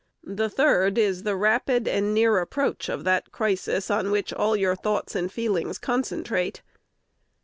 The 0.23 0.49
third 0.49 0.97
is 0.97 1.21
_the 1.21 1.39
rapid 1.39 1.87
and 1.87 2.11
near 2.11 2.39
approach 2.39 2.89
of 2.89 3.03
that 3.03 3.31
crisis 3.31 3.91
on 3.91 4.09
which 4.09 4.33
all 4.33 4.55
your 4.55 4.75
thoughts 4.75 5.13
and 5.15 5.31
feelings 5.31 5.77
concentrate. 5.77 6.63